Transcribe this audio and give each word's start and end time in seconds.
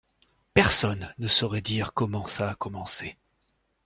Personne 0.55 1.13
ne 1.19 1.27
saurait 1.27 1.61
dire 1.61 1.93
comment 1.93 2.25
ça 2.25 2.49
a 2.49 2.55
commencé. 2.55 3.19